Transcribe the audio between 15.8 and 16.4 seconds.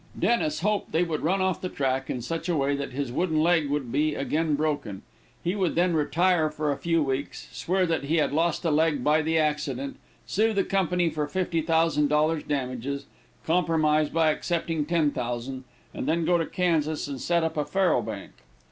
and then go